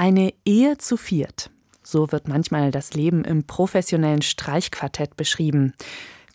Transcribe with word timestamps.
Eine 0.00 0.32
Ehe 0.46 0.78
zu 0.78 0.96
viert. 0.96 1.50
So 1.82 2.10
wird 2.10 2.26
manchmal 2.26 2.70
das 2.70 2.94
Leben 2.94 3.22
im 3.22 3.44
professionellen 3.44 4.22
Streichquartett 4.22 5.14
beschrieben. 5.14 5.74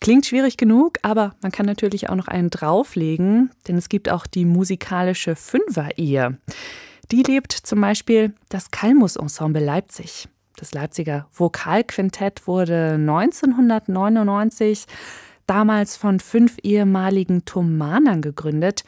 Klingt 0.00 0.24
schwierig 0.24 0.56
genug, 0.56 0.98
aber 1.02 1.34
man 1.42 1.50
kann 1.50 1.66
natürlich 1.66 2.08
auch 2.08 2.14
noch 2.14 2.28
einen 2.28 2.50
drauflegen, 2.50 3.50
denn 3.66 3.76
es 3.76 3.88
gibt 3.88 4.08
auch 4.08 4.28
die 4.28 4.44
musikalische 4.44 5.34
Fünfer-Ehe. 5.34 6.38
Die 7.10 7.24
lebt 7.24 7.50
zum 7.50 7.80
Beispiel 7.80 8.34
das 8.50 8.70
Kalmus-Ensemble 8.70 9.64
Leipzig. 9.64 10.28
Das 10.56 10.72
Leipziger 10.72 11.26
Vokalquintett 11.32 12.46
wurde 12.46 12.92
1999 12.92 14.86
damals 15.48 15.96
von 15.96 16.20
fünf 16.20 16.58
ehemaligen 16.62 17.44
Thomanern 17.44 18.22
gegründet. 18.22 18.84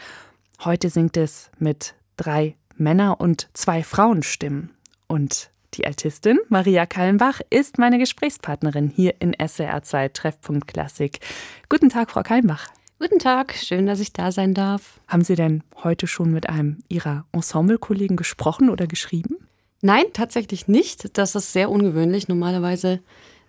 Heute 0.63 0.89
singt 0.89 1.17
es 1.17 1.51
mit 1.59 1.97
drei 2.17 2.55
Männer- 2.79 3.21
und 3.21 3.49
zwei 3.55 3.83
Frauenstimmen. 3.83 4.71
Und 5.07 5.51
die 5.75 5.87
Altistin 5.87 6.39
Maria 6.49 6.87
Kallenbach 6.87 7.41
ist 7.51 7.79
meine 7.79 7.99
Gesprächspartnerin 7.99 8.89
hier 8.89 9.15
in 9.21 9.35
SWR 9.35 9.83
2 9.83 10.09
Treffpunkt 10.09 10.67
Klassik. 10.69 11.21
Guten 11.69 11.89
Tag, 11.89 12.11
Frau 12.11 12.23
Kallenbach. 12.23 12.69
Guten 12.99 13.21
Tag, 13.21 13.55
schön, 13.55 13.87
dass 13.87 14.01
ich 14.01 14.13
da 14.13 14.33
sein 14.33 14.55
darf. 14.55 14.99
Haben 15.07 15.23
Sie 15.23 15.37
denn 15.37 15.63
heute 15.85 16.09
schon 16.09 16.33
mit 16.33 16.49
einem 16.49 16.79
Ihrer 16.89 17.27
Ensemblekollegen 17.31 18.17
gesprochen 18.17 18.71
oder 18.71 18.89
geschrieben? 18.89 19.37
Nein, 19.83 20.07
tatsächlich 20.13 20.67
nicht. 20.67 21.17
Das 21.17 21.37
ist 21.37 21.53
sehr 21.53 21.71
ungewöhnlich. 21.71 22.27
Normalerweise, 22.27 23.01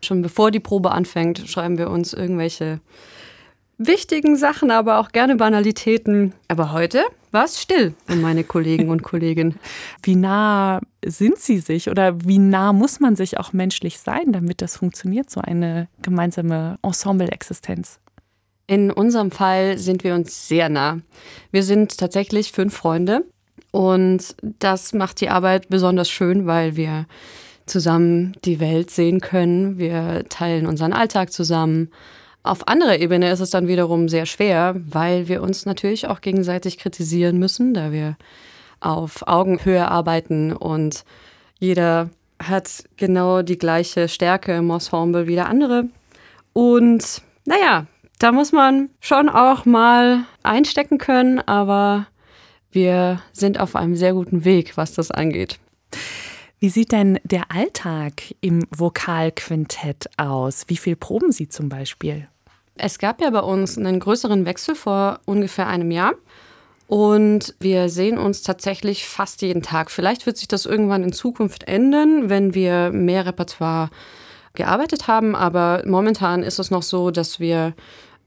schon 0.03 0.21
bevor 0.21 0.51
die 0.51 0.59
Probe 0.59 0.91
anfängt, 0.91 1.49
schreiben 1.49 1.79
wir 1.79 1.89
uns 1.89 2.13
irgendwelche 2.13 2.79
wichtigen 3.79 4.35
Sachen, 4.35 4.69
aber 4.69 4.99
auch 4.99 5.11
gerne 5.11 5.37
Banalitäten. 5.37 6.33
Aber 6.47 6.71
heute 6.71 7.03
war 7.31 7.45
es 7.45 7.59
still 7.59 7.95
um 8.09 8.21
meine 8.21 8.43
Kollegen 8.43 8.89
und 8.89 9.01
Kolleginnen. 9.01 9.55
Wie 10.03 10.15
nah 10.15 10.81
sind 11.03 11.39
Sie 11.39 11.59
sich 11.59 11.89
oder 11.89 12.25
wie 12.25 12.39
nah 12.39 12.73
muss 12.73 12.99
man 12.99 13.15
sich 13.15 13.39
auch 13.39 13.53
menschlich 13.53 13.99
sein, 13.99 14.33
damit 14.33 14.61
das 14.61 14.77
funktioniert, 14.77 15.29
so 15.29 15.39
eine 15.39 15.87
gemeinsame 16.01 16.77
Ensemble-Existenz? 16.83 17.99
In 18.67 18.91
unserem 18.91 19.31
Fall 19.31 19.77
sind 19.77 20.03
wir 20.03 20.13
uns 20.13 20.47
sehr 20.47 20.69
nah. 20.69 20.99
Wir 21.51 21.63
sind 21.63 21.97
tatsächlich 21.97 22.51
fünf 22.51 22.75
Freunde 22.75 23.23
und 23.71 24.35
das 24.41 24.93
macht 24.93 25.21
die 25.21 25.29
Arbeit 25.29 25.69
besonders 25.69 26.09
schön, 26.09 26.45
weil 26.45 26.75
wir 26.75 27.07
zusammen 27.65 28.33
die 28.43 28.59
Welt 28.59 28.91
sehen 28.91 29.21
können. 29.21 29.77
Wir 29.77 30.25
teilen 30.27 30.67
unseren 30.67 30.93
Alltag 30.93 31.31
zusammen. 31.31 31.89
Auf 32.43 32.67
anderer 32.67 32.97
Ebene 32.99 33.31
ist 33.31 33.41
es 33.41 33.49
dann 33.49 33.67
wiederum 33.67 34.07
sehr 34.07 34.25
schwer, 34.25 34.75
weil 34.77 35.27
wir 35.27 35.41
uns 35.41 35.65
natürlich 35.65 36.07
auch 36.07 36.21
gegenseitig 36.21 36.77
kritisieren 36.77 37.37
müssen, 37.37 37.73
da 37.73 37.91
wir 37.91 38.17
auf 38.79 39.27
Augenhöhe 39.27 39.89
arbeiten 39.89 40.53
und 40.53 41.03
jeder 41.59 42.09
hat 42.41 42.85
genau 42.95 43.41
die 43.41 43.57
gleiche 43.57 44.07
Stärke 44.07 44.55
im 44.55 44.69
Ensemble 44.69 45.27
wie 45.27 45.35
der 45.35 45.49
andere. 45.49 45.89
Und 46.53 47.21
naja, 47.45 47.87
da 48.19 48.31
muss 48.31 48.51
man 48.51 48.89
schon 49.01 49.27
auch 49.29 49.65
mal 49.65 50.23
einstecken 50.43 50.97
können, 50.97 51.39
aber 51.39 52.07
wir 52.71 53.21
sind 53.33 53.59
auf 53.59 53.75
einem 53.75 53.95
sehr 53.95 54.13
guten 54.13 54.45
Weg, 54.45 54.77
was 54.77 54.93
das 54.93 55.11
angeht. 55.11 55.59
Wie 56.61 56.69
sieht 56.69 56.91
denn 56.91 57.19
der 57.23 57.51
Alltag 57.51 58.35
im 58.41 58.67
Vokalquintett 58.69 60.09
aus? 60.17 60.65
Wie 60.67 60.75
viel 60.75 60.97
proben 60.97 61.31
Sie 61.31 61.47
zum 61.47 61.69
Beispiel? 61.69 62.27
Es 62.75 62.99
gab 62.99 63.21
ja 63.21 63.29
bei 63.29 63.39
uns 63.39 63.77
einen 63.77 64.01
größeren 64.01 64.45
Wechsel 64.45 64.75
vor 64.75 65.21
ungefähr 65.23 65.67
einem 65.67 65.89
Jahr. 65.89 66.15
Und 66.87 67.55
wir 67.61 67.87
sehen 67.87 68.17
uns 68.17 68.41
tatsächlich 68.41 69.07
fast 69.07 69.41
jeden 69.41 69.61
Tag. 69.61 69.89
Vielleicht 69.89 70.25
wird 70.25 70.35
sich 70.35 70.49
das 70.49 70.65
irgendwann 70.65 71.03
in 71.03 71.13
Zukunft 71.13 71.63
ändern, 71.63 72.29
wenn 72.29 72.53
wir 72.53 72.91
mehr 72.91 73.25
Repertoire 73.25 73.89
gearbeitet 74.53 75.07
haben. 75.07 75.37
Aber 75.37 75.83
momentan 75.85 76.43
ist 76.43 76.59
es 76.59 76.71
noch 76.71 76.83
so, 76.83 77.09
dass 77.09 77.39
wir 77.39 77.73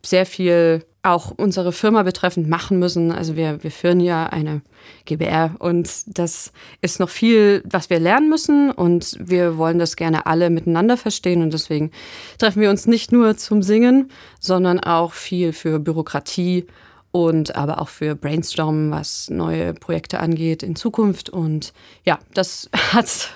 sehr 0.02 0.24
viel 0.24 0.86
auch 1.02 1.32
unsere 1.36 1.72
Firma 1.72 2.04
betreffend 2.04 2.48
machen 2.48 2.78
müssen. 2.78 3.10
Also 3.10 3.34
wir, 3.34 3.62
wir 3.64 3.72
führen 3.72 3.98
ja 3.98 4.26
eine 4.26 4.62
GBR 5.04 5.56
und 5.58 5.88
das 6.06 6.52
ist 6.80 7.00
noch 7.00 7.08
viel, 7.08 7.62
was 7.68 7.90
wir 7.90 7.98
lernen 7.98 8.28
müssen 8.28 8.70
und 8.70 9.16
wir 9.18 9.58
wollen 9.58 9.80
das 9.80 9.96
gerne 9.96 10.26
alle 10.26 10.48
miteinander 10.48 10.96
verstehen 10.96 11.42
und 11.42 11.52
deswegen 11.52 11.90
treffen 12.38 12.62
wir 12.62 12.70
uns 12.70 12.86
nicht 12.86 13.10
nur 13.10 13.36
zum 13.36 13.62
Singen, 13.62 14.10
sondern 14.38 14.78
auch 14.78 15.12
viel 15.12 15.52
für 15.52 15.80
Bürokratie 15.80 16.66
und 17.12 17.54
aber 17.56 17.80
auch 17.80 17.88
für 17.88 18.14
Brainstormen, 18.14 18.90
was 18.90 19.28
neue 19.28 19.74
Projekte 19.74 20.18
angeht 20.18 20.62
in 20.62 20.74
Zukunft. 20.74 21.28
Und 21.28 21.74
ja, 22.04 22.18
das 22.32 22.70
hat, 22.92 23.30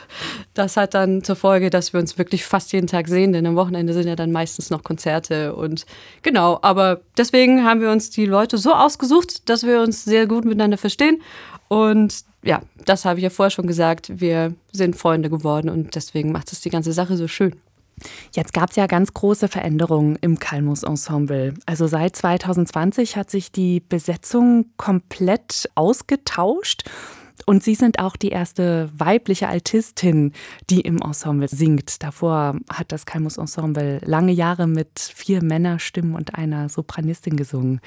das 0.55 0.79
hat 0.79 0.95
dann 0.95 1.23
zur 1.23 1.37
Folge, 1.37 1.69
dass 1.69 1.93
wir 1.93 2.01
uns 2.01 2.17
wirklich 2.17 2.45
fast 2.45 2.73
jeden 2.73 2.87
Tag 2.87 3.07
sehen, 3.07 3.33
denn 3.33 3.47
am 3.47 3.55
Wochenende 3.55 3.93
sind 3.93 4.09
ja 4.09 4.17
dann 4.17 4.33
meistens 4.33 4.71
noch 4.71 4.83
Konzerte 4.83 5.55
und 5.55 5.85
genau. 6.23 6.59
Aber 6.63 7.03
deswegen 7.19 7.65
haben 7.65 7.83
wir 7.83 7.91
uns 7.91 8.09
die 8.11 8.25
Leute 8.25 8.57
so 8.57 8.73
ausgesucht, 8.73 9.49
dass 9.49 9.65
wir 9.65 9.83
uns 9.83 10.05
sehr 10.05 10.27
gut 10.27 10.47
miteinander 10.47 10.79
verstehen. 10.79 11.21
Und 11.69 12.25
ja, 12.43 12.63
das 12.87 13.05
habe 13.05 13.19
ich 13.19 13.25
ja 13.25 13.31
vorher 13.31 13.51
schon 13.51 13.67
gesagt. 13.67 14.21
Wir 14.21 14.55
sind 14.73 14.97
Freunde 14.97 15.29
geworden 15.29 15.69
und 15.69 15.95
deswegen 15.97 16.33
macht 16.33 16.51
es 16.51 16.63
die 16.63 16.71
ganze 16.71 16.93
Sache 16.93 17.17
so 17.17 17.29
schön. 17.29 17.57
Jetzt 18.33 18.53
gab 18.53 18.71
es 18.71 18.77
ja 18.77 18.87
ganz 18.87 19.15
große 19.15 19.49
Veränderungen 19.49 20.17
im 20.21 20.39
Kalmus-Ensemble. 20.39 21.55
Also 21.65 21.87
seit 21.87 22.17
2020 22.17 23.17
hat 23.17 23.31
sich 23.31 23.53
die 23.53 23.81
Besetzung 23.81 24.67
komplett 24.77 25.69
ausgetauscht. 25.75 26.85
Und 27.45 27.63
Sie 27.63 27.75
sind 27.75 27.99
auch 27.99 28.17
die 28.17 28.31
erste 28.31 28.91
weibliche 28.97 29.49
Altistin, 29.49 30.33
die 30.71 30.81
im 30.81 30.99
Ensemble 30.99 31.49
singt. 31.49 32.03
Davor 32.03 32.57
hat 32.73 32.93
das 32.93 33.07
Kalmus-Ensemble 33.07 34.01
lange 34.05 34.33
Jahre 34.33 34.67
mit 34.67 34.99
vier 34.99 35.43
Männerstimmen 35.43 36.15
und 36.15 36.35
einer 36.35 36.69
Sopranistin 36.69 37.37
gesungen. 37.37 37.81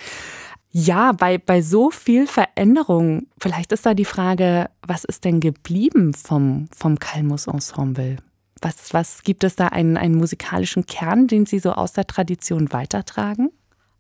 Ja, 0.72 1.14
bei, 1.14 1.40
bei 1.40 1.64
so 1.64 1.90
viel 1.90 2.28
Veränderung, 2.28 3.26
vielleicht 3.40 3.72
ist 3.72 3.88
da 3.88 3.96
die 3.96 4.06
Frage, 4.06 4.70
was 4.86 5.04
ist 5.04 5.26
denn 5.26 5.40
geblieben 5.40 6.14
vom, 6.14 6.68
vom 6.76 7.00
Kalmus-Ensemble? 7.00 8.18
Was, 8.62 8.94
was 8.94 9.24
gibt 9.24 9.44
es 9.44 9.56
da 9.56 9.68
einen, 9.68 9.98
einen 9.98 10.16
musikalischen 10.16 10.86
Kern, 10.86 11.28
den 11.28 11.46
Sie 11.46 11.60
so 11.60 11.72
aus 11.72 11.94
der 11.94 12.08
Tradition 12.08 12.72
weitertragen? 12.74 13.52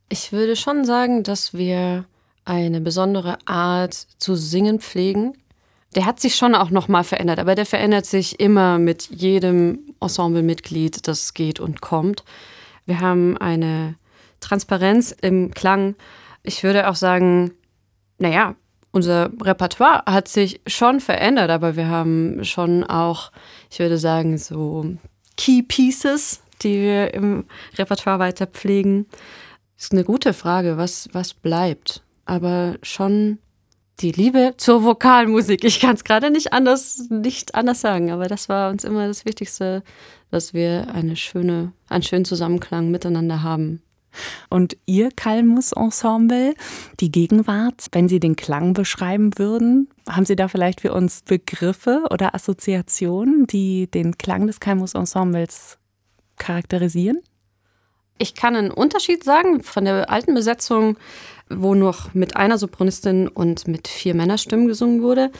Ich 0.09 0.31
würde 0.31 0.55
schon 0.55 0.85
sagen, 0.85 1.23
dass 1.23 1.53
wir 1.53 2.05
eine 2.45 2.81
besondere 2.81 3.37
Art 3.45 3.93
zu 3.93 4.35
singen 4.35 4.79
pflegen. 4.79 5.33
Der 5.95 6.05
hat 6.05 6.19
sich 6.19 6.35
schon 6.35 6.55
auch 6.55 6.71
nochmal 6.71 7.03
verändert, 7.03 7.39
aber 7.39 7.55
der 7.55 7.65
verändert 7.65 8.05
sich 8.05 8.39
immer 8.39 8.79
mit 8.79 9.09
jedem 9.11 9.79
Ensemblemitglied, 10.01 11.07
das 11.07 11.33
geht 11.33 11.59
und 11.59 11.81
kommt. 11.81 12.23
Wir 12.85 12.99
haben 13.01 13.37
eine 13.37 13.95
Transparenz 14.39 15.15
im 15.21 15.51
Klang. 15.51 15.95
Ich 16.43 16.63
würde 16.63 16.89
auch 16.89 16.95
sagen, 16.95 17.51
naja, 18.17 18.55
unser 18.91 19.29
Repertoire 19.41 20.03
hat 20.05 20.27
sich 20.27 20.61
schon 20.67 20.99
verändert, 20.99 21.49
aber 21.49 21.75
wir 21.75 21.87
haben 21.87 22.43
schon 22.43 22.83
auch, 22.83 23.31
ich 23.69 23.79
würde 23.79 23.97
sagen, 23.97 24.37
so 24.37 24.85
Key 25.37 25.61
Pieces, 25.63 26.41
die 26.61 26.81
wir 26.81 27.13
im 27.13 27.45
Repertoire 27.77 28.19
weiter 28.19 28.47
pflegen. 28.47 29.05
Ist 29.77 29.93
eine 29.93 30.03
gute 30.03 30.33
Frage, 30.33 30.77
was, 30.77 31.07
was 31.13 31.33
bleibt. 31.33 32.03
Aber 32.25 32.75
schon 32.83 33.39
die 34.01 34.11
Liebe 34.11 34.53
zur 34.57 34.83
Vokalmusik. 34.83 35.63
Ich 35.63 35.79
kann 35.79 35.95
es 35.95 36.03
gerade 36.03 36.31
nicht 36.31 36.53
anders, 36.53 37.07
nicht 37.09 37.55
anders 37.55 37.81
sagen, 37.81 38.11
aber 38.11 38.27
das 38.27 38.49
war 38.49 38.69
uns 38.69 38.83
immer 38.83 39.07
das 39.07 39.25
Wichtigste, 39.25 39.83
dass 40.31 40.53
wir 40.53 40.87
eine 40.93 41.15
schöne, 41.15 41.73
einen 41.89 42.03
schönen 42.03 42.25
Zusammenklang 42.25 42.91
miteinander 42.91 43.43
haben. 43.43 43.81
Und 44.49 44.77
Ihr 44.85 45.11
Kalmus-Ensemble, 45.11 46.55
die 46.99 47.11
Gegenwart, 47.11 47.87
wenn 47.91 48.09
Sie 48.09 48.19
den 48.19 48.35
Klang 48.35 48.73
beschreiben 48.73 49.37
würden, 49.37 49.89
haben 50.09 50.25
Sie 50.25 50.35
da 50.35 50.47
vielleicht 50.47 50.81
für 50.81 50.93
uns 50.93 51.21
Begriffe 51.21 52.05
oder 52.09 52.33
Assoziationen, 52.33 53.45
die 53.45 53.87
den 53.87 54.17
Klang 54.17 54.47
des 54.47 54.59
Kalmus-Ensembles 54.59 55.77
charakterisieren? 56.37 57.19
Ich 58.17 58.33
kann 58.33 58.55
einen 58.55 58.71
Unterschied 58.71 59.23
sagen 59.23 59.61
von 59.61 59.85
der 59.85 60.09
alten 60.09 60.33
Besetzung, 60.33 60.97
wo 61.49 61.75
noch 61.75 62.13
mit 62.13 62.35
einer 62.35 62.57
Sopranistin 62.57 63.27
und 63.27 63.67
mit 63.67 63.87
vier 63.87 64.15
Männerstimmen 64.15 64.67
gesungen 64.67 65.01
wurde. 65.01 65.31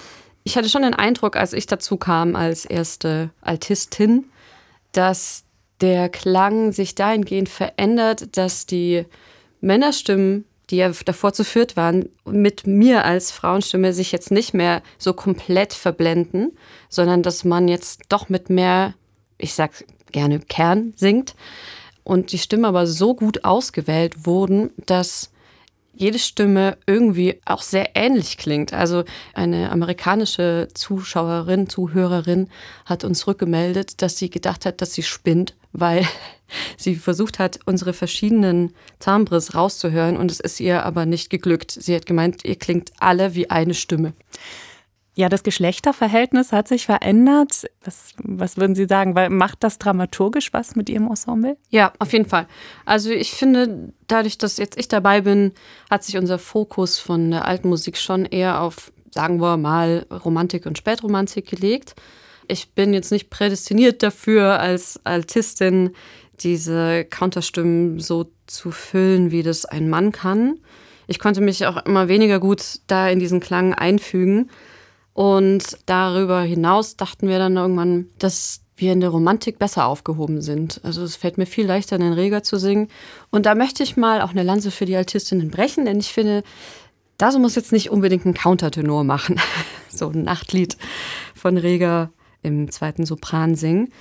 Ich 0.44 0.56
hatte 0.56 0.70
schon 0.70 0.84
den 0.84 0.94
Eindruck, 0.94 1.36
als 1.36 1.54
ich 1.54 1.66
dazu 1.66 1.98
kam 1.98 2.36
als 2.36 2.66
erste 2.66 3.32
Altistin, 3.42 4.26
dass 4.92 5.44
der 5.82 6.10
Klang 6.10 6.72
sich 6.72 6.96
dahingehend 6.96 7.50
verändert, 7.50 8.38
dass 8.38 8.66
die 8.66 9.06
Männerstimmen, 9.62 10.46
die 10.70 10.78
ja 10.78 10.92
davor 11.06 11.34
zu 11.34 11.44
führt 11.44 11.76
waren, 11.76 12.10
mit 12.26 12.68
mir 12.68 13.06
als 13.06 13.32
Frauenstimme 13.32 13.94
sich 13.94 14.12
jetzt 14.12 14.32
nicht 14.32 14.54
mehr 14.54 14.84
so 14.98 15.14
komplett 15.14 15.74
verblenden, 15.74 16.52
sondern 16.90 17.24
dass 17.24 17.44
man 17.44 17.68
jetzt 17.68 18.02
doch 18.10 18.30
mit 18.30 18.50
mehr, 18.50 18.94
ich 19.38 19.54
sag 19.54 19.86
gerne 20.12 20.40
Kern 20.40 20.94
singt. 20.96 21.36
Und 22.04 22.32
die 22.32 22.40
Stimmen 22.40 22.66
aber 22.66 22.88
so 22.88 23.16
gut 23.16 23.46
ausgewählt 23.46 24.26
wurden, 24.26 24.72
dass 24.86 25.32
jede 26.00 26.18
Stimme 26.18 26.78
irgendwie 26.88 27.42
auch 27.46 27.62
sehr 27.62 27.90
ähnlich 27.94 28.38
klingt. 28.38 28.72
Also 28.74 29.04
eine 29.34 29.70
amerikanische 29.70 30.70
Zuschauerin, 30.74 31.68
Zuhörerin 31.68 32.48
hat 32.86 33.04
uns 33.04 33.28
rückgemeldet, 33.28 34.02
dass 34.02 34.18
sie 34.18 34.30
gedacht 34.30 34.66
hat, 34.66 34.82
dass 34.82 34.94
sie 34.94 35.04
spinnt, 35.04 35.56
weil 35.74 36.08
sie 36.78 36.96
versucht 36.96 37.38
hat, 37.38 37.60
unsere 37.66 37.92
verschiedenen 37.92 38.74
Timbres 39.00 39.56
rauszuhören 39.56 40.16
und 40.16 40.32
es 40.32 40.40
ist 40.40 40.62
ihr 40.62 40.86
aber 40.86 41.06
nicht 41.06 41.30
geglückt. 41.30 41.72
Sie 41.72 41.94
hat 41.94 42.06
gemeint, 42.06 42.46
ihr 42.46 42.56
klingt 42.56 42.92
alle 43.00 43.36
wie 43.36 43.50
eine 43.50 43.74
Stimme. 43.74 44.14
Ja, 45.20 45.28
das 45.28 45.44
Geschlechterverhältnis 45.44 46.54
hat 46.54 46.70
sich 46.70 46.86
verändert. 46.86 47.66
Was, 47.84 48.14
was 48.24 48.56
würden 48.56 48.74
Sie 48.74 48.86
sagen? 48.86 49.16
Weil 49.16 49.30
macht 49.30 49.66
das 49.66 49.78
dramaturgisch 49.78 50.54
was 50.54 50.78
mit 50.78 50.88
Ihrem 50.90 51.08
Ensemble? 51.08 51.58
Ja, 51.70 51.92
auf 52.00 52.14
jeden 52.14 52.24
Fall. 52.24 52.48
Also 52.86 53.10
ich 53.10 53.32
finde, 53.32 53.92
dadurch, 54.08 54.38
dass 54.38 54.56
jetzt 54.56 54.80
ich 54.80 54.88
dabei 54.88 55.20
bin, 55.20 55.52
hat 55.90 56.06
sich 56.06 56.16
unser 56.16 56.40
Fokus 56.40 57.00
von 57.00 57.32
der 57.32 57.44
alten 57.44 57.68
Musik 57.68 57.98
schon 57.98 58.24
eher 58.24 58.62
auf, 58.62 58.94
sagen 59.14 59.42
wir 59.42 59.58
mal, 59.58 60.06
Romantik 60.10 60.66
und 60.66 60.78
Spätromantik 60.78 61.50
gelegt. 61.50 61.96
Ich 62.48 62.70
bin 62.70 62.94
jetzt 62.94 63.12
nicht 63.12 63.30
prädestiniert 63.30 64.02
dafür, 64.02 64.62
als 64.62 65.02
Altistin 65.04 65.96
diese 66.40 67.04
Counterstimmen 67.04 68.00
so 68.00 68.32
zu 68.48 68.72
füllen, 68.72 69.32
wie 69.32 69.44
das 69.44 69.66
ein 69.66 69.90
Mann 69.90 70.14
kann. 70.14 70.60
Ich 71.08 71.20
konnte 71.20 71.42
mich 71.42 71.66
auch 71.66 71.86
immer 71.86 72.08
weniger 72.08 72.40
gut 72.40 72.80
da 72.88 73.10
in 73.10 73.20
diesen 73.20 73.42
Klang 73.42 73.74
einfügen. 73.74 74.50
Und 75.14 75.78
darüber 75.86 76.42
hinaus 76.42 76.96
dachten 76.96 77.28
wir 77.28 77.40
dann 77.40 77.58
irgendwann, 77.58 78.08
dass 78.20 78.62
wir 78.76 78.94
in 78.94 79.02
der 79.02 79.10
Romantik 79.10 79.60
besser 79.60 79.86
aufgehoben 79.86 80.42
sind. 80.42 80.80
Also 80.84 81.04
es 81.04 81.16
fällt 81.16 81.38
mir 81.38 81.46
viel 81.46 81.66
leichter, 81.66 81.96
in 81.96 82.02
den 82.02 82.14
Reger 82.14 82.44
zu 82.44 82.58
singen. 82.58 82.88
Und 83.30 83.46
da 83.46 83.56
möchte 83.56 83.84
ich 83.84 83.98
mal 83.98 84.22
auch 84.22 84.32
eine 84.32 84.44
Lanze 84.44 84.72
für 84.72 84.86
die 84.86 84.96
Altistinnen 84.96 85.52
brechen, 85.52 85.86
denn 85.86 86.00
ich 86.00 86.14
finde, 86.14 86.44
da 87.18 87.38
muss 87.38 87.56
jetzt 87.56 87.74
nicht 87.74 87.90
unbedingt 87.90 88.26
ein 88.26 88.34
Countertenor 88.34 89.04
machen. 89.04 89.40
so 89.90 90.10
ein 90.10 90.24
Nachtlied 90.24 90.78
von 91.36 91.58
Reger 91.58 92.12
im 92.42 92.72
zweiten 92.72 93.06
Sopran 93.06 93.56
singen. 93.56 93.92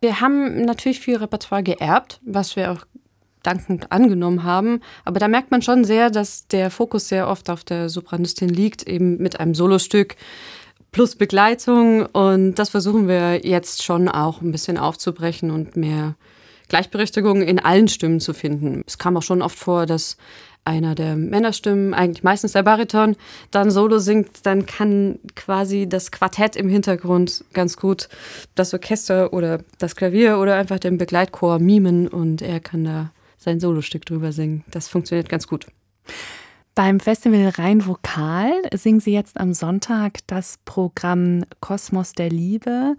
Wir 0.00 0.20
haben 0.20 0.64
natürlich 0.64 1.00
viel 1.00 1.16
Repertoire 1.16 1.62
geerbt, 1.62 2.20
was 2.24 2.56
wir 2.56 2.72
auch 2.72 2.86
dankend 3.42 3.90
angenommen 3.92 4.44
haben. 4.44 4.80
Aber 5.04 5.20
da 5.20 5.28
merkt 5.28 5.50
man 5.50 5.62
schon 5.62 5.84
sehr, 5.84 6.10
dass 6.10 6.46
der 6.48 6.70
Fokus 6.70 7.08
sehr 7.08 7.28
oft 7.28 7.50
auf 7.50 7.64
der 7.64 7.88
Sopranistin 7.88 8.48
liegt, 8.48 8.86
eben 8.86 9.18
mit 9.18 9.40
einem 9.40 9.54
Solostück 9.54 10.16
plus 10.92 11.16
Begleitung. 11.16 12.06
Und 12.06 12.54
das 12.54 12.70
versuchen 12.70 13.08
wir 13.08 13.46
jetzt 13.46 13.82
schon 13.82 14.08
auch 14.08 14.40
ein 14.40 14.52
bisschen 14.52 14.78
aufzubrechen 14.78 15.50
und 15.50 15.76
mehr 15.76 16.14
Gleichberechtigung 16.68 17.42
in 17.42 17.58
allen 17.58 17.88
Stimmen 17.88 18.20
zu 18.20 18.32
finden. 18.32 18.82
Es 18.86 18.98
kam 18.98 19.16
auch 19.16 19.22
schon 19.22 19.42
oft 19.42 19.58
vor, 19.58 19.86
dass 19.86 20.16
einer 20.64 20.94
der 20.94 21.16
Männerstimmen, 21.16 21.94
eigentlich 21.94 22.22
meistens 22.22 22.52
der 22.52 22.62
Bariton, 22.62 23.16
dann 23.50 23.70
Solo 23.70 23.98
singt, 23.98 24.44
dann 24.44 24.66
kann 24.66 25.18
quasi 25.34 25.88
das 25.88 26.10
Quartett 26.10 26.54
im 26.54 26.68
Hintergrund 26.68 27.44
ganz 27.52 27.76
gut 27.76 28.08
das 28.54 28.74
Orchester 28.74 29.32
oder 29.32 29.60
das 29.78 29.96
Klavier 29.96 30.38
oder 30.38 30.56
einfach 30.56 30.78
den 30.78 30.98
Begleitchor 30.98 31.58
mimen 31.58 32.08
und 32.08 32.42
er 32.42 32.60
kann 32.60 32.84
da 32.84 33.10
sein 33.40 33.58
Solostück 33.58 34.06
drüber 34.06 34.32
singen. 34.32 34.62
Das 34.70 34.86
funktioniert 34.86 35.28
ganz 35.28 35.48
gut. 35.48 35.66
Beim 36.74 37.00
Festival 37.00 37.48
Rhein 37.48 37.84
Vokal 37.86 38.52
singen 38.72 39.00
Sie 39.00 39.12
jetzt 39.12 39.40
am 39.40 39.54
Sonntag 39.54 40.18
das 40.28 40.58
Programm 40.64 41.44
Kosmos 41.60 42.12
der 42.12 42.28
Liebe. 42.28 42.96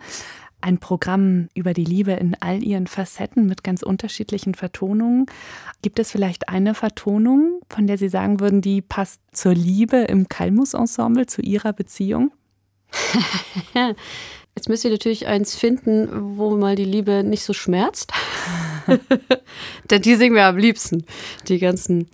Ein 0.59 0.77
Programm 0.77 1.47
über 1.55 1.73
die 1.73 1.85
Liebe 1.85 2.11
in 2.11 2.35
all 2.39 2.61
ihren 2.63 2.85
Facetten 2.87 3.47
mit 3.47 3.63
ganz 3.63 3.81
unterschiedlichen 3.81 4.53
Vertonungen. 4.53 5.25
Gibt 5.81 5.99
es 5.99 6.11
vielleicht 6.11 6.49
eine 6.49 6.75
Vertonung, 6.75 7.61
von 7.69 7.87
der 7.87 7.97
Sie 7.97 8.09
sagen 8.09 8.39
würden, 8.39 8.61
die 8.61 8.81
passt 8.81 9.21
zur 9.31 9.53
Liebe 9.53 9.97
im 9.97 10.27
Kalmus-Ensemble, 10.27 11.25
zu 11.25 11.41
Ihrer 11.41 11.73
Beziehung? 11.73 12.31
Jetzt 14.55 14.67
müsst 14.67 14.83
ihr 14.83 14.91
natürlich 14.91 15.27
eins 15.27 15.55
finden, 15.55 16.37
wo 16.37 16.55
mal 16.57 16.75
die 16.75 16.85
Liebe 16.85 17.23
nicht 17.23 17.43
so 17.43 17.53
schmerzt. 17.53 18.11
Denn 19.89 20.01
die 20.01 20.15
singen 20.15 20.35
wir 20.35 20.45
am 20.45 20.57
liebsten. 20.57 21.05
Die 21.47 21.59
ganzen, 21.59 22.07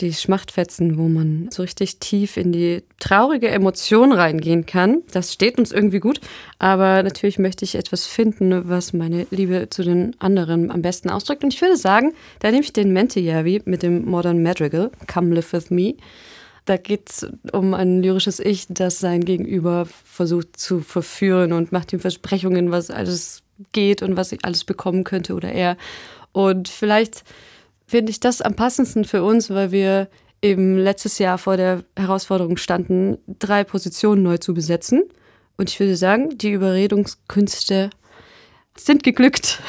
die 0.00 0.12
Schmachtfetzen, 0.12 0.98
wo 0.98 1.08
man 1.08 1.48
so 1.50 1.62
richtig 1.62 1.98
tief 1.98 2.36
in 2.36 2.52
die 2.52 2.82
traurige 2.98 3.48
Emotion 3.48 4.12
reingehen 4.12 4.66
kann. 4.66 5.02
Das 5.12 5.32
steht 5.32 5.58
uns 5.58 5.72
irgendwie 5.72 6.00
gut. 6.00 6.20
Aber 6.58 7.02
natürlich 7.02 7.38
möchte 7.38 7.64
ich 7.64 7.74
etwas 7.74 8.06
finden, 8.06 8.68
was 8.68 8.92
meine 8.92 9.26
Liebe 9.30 9.68
zu 9.70 9.82
den 9.82 10.16
anderen 10.18 10.70
am 10.70 10.82
besten 10.82 11.10
ausdrückt. 11.10 11.44
Und 11.44 11.54
ich 11.54 11.60
würde 11.60 11.76
sagen, 11.76 12.12
da 12.40 12.50
nehme 12.50 12.62
ich 12.62 12.72
den 12.72 12.92
Mentiavi 12.92 13.62
mit 13.64 13.82
dem 13.82 14.04
Modern 14.04 14.42
Madrigal, 14.42 14.90
Come 15.12 15.34
Live 15.34 15.52
With 15.52 15.70
Me. 15.70 15.94
Da 16.64 16.76
geht 16.76 17.10
es 17.10 17.26
um 17.52 17.74
ein 17.74 18.02
lyrisches 18.02 18.38
Ich, 18.38 18.66
das 18.68 19.00
sein 19.00 19.24
Gegenüber 19.24 19.86
versucht 20.04 20.56
zu 20.56 20.80
verführen 20.80 21.52
und 21.52 21.72
macht 21.72 21.92
ihm 21.92 21.98
Versprechungen, 21.98 22.70
was 22.70 22.90
alles 22.90 23.41
geht 23.72 24.02
und 24.02 24.16
was 24.16 24.32
ich 24.32 24.44
alles 24.44 24.64
bekommen 24.64 25.04
könnte 25.04 25.34
oder 25.34 25.52
er. 25.52 25.76
Und 26.32 26.68
vielleicht 26.68 27.24
finde 27.86 28.10
ich 28.10 28.20
das 28.20 28.40
am 28.40 28.54
passendsten 28.54 29.04
für 29.04 29.22
uns, 29.22 29.50
weil 29.50 29.70
wir 29.70 30.08
eben 30.40 30.76
letztes 30.76 31.18
Jahr 31.18 31.38
vor 31.38 31.56
der 31.56 31.84
Herausforderung 31.96 32.56
standen, 32.56 33.18
drei 33.38 33.64
Positionen 33.64 34.22
neu 34.22 34.38
zu 34.38 34.54
besetzen. 34.54 35.04
Und 35.56 35.70
ich 35.70 35.78
würde 35.78 35.96
sagen, 35.96 36.36
die 36.36 36.50
Überredungskünste 36.50 37.90
sind 38.76 39.02
geglückt. 39.02 39.62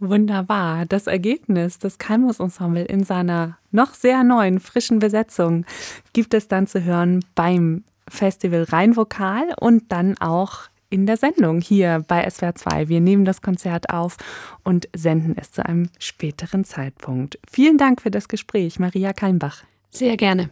Wunderbar. 0.00 0.86
Das 0.86 1.06
Ergebnis 1.06 1.78
des 1.78 1.98
Kalmus-Ensemble 1.98 2.84
in 2.84 3.04
seiner 3.04 3.58
noch 3.70 3.94
sehr 3.94 4.24
neuen, 4.24 4.60
frischen 4.60 4.98
Besetzung 4.98 5.64
gibt 6.12 6.34
es 6.34 6.48
dann 6.48 6.66
zu 6.66 6.82
hören 6.82 7.24
beim 7.34 7.84
Festival 8.08 8.64
Rheinvokal 8.64 9.54
und 9.58 9.90
dann 9.90 10.18
auch 10.18 10.64
in 10.94 11.06
der 11.06 11.16
Sendung 11.16 11.60
hier 11.60 12.04
bei 12.06 12.30
SWR 12.30 12.54
2. 12.54 12.88
Wir 12.88 13.00
nehmen 13.00 13.24
das 13.24 13.42
Konzert 13.42 13.90
auf 13.90 14.16
und 14.62 14.88
senden 14.94 15.34
es 15.36 15.50
zu 15.50 15.66
einem 15.66 15.90
späteren 15.98 16.64
Zeitpunkt. 16.64 17.36
Vielen 17.50 17.78
Dank 17.78 18.00
für 18.00 18.12
das 18.12 18.28
Gespräch, 18.28 18.78
Maria 18.78 19.12
Kalmbach. 19.12 19.64
Sehr 19.90 20.16
gerne. 20.16 20.50